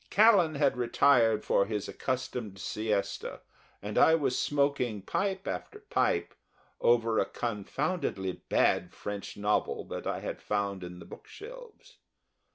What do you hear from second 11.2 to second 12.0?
shelves.